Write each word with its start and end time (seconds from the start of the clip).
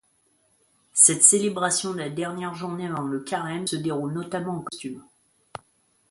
Cette 0.93 1.21
célébration 1.21 1.91
de 1.93 1.99
la 1.99 2.09
dernière 2.09 2.55
journée 2.55 2.87
avant 2.87 3.03
le 3.03 3.19
carême 3.19 3.67
se 3.67 3.75
déroule 3.75 4.13
notamment 4.13 4.57
en 4.57 4.61
costumes. 4.61 5.03